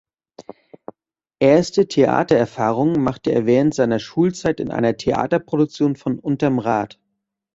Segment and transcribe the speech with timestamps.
[1.37, 6.99] Erste Theatererfahrungen machte er während seiner Schulzeit in einer Theaterproduktion von "Unterm Rad".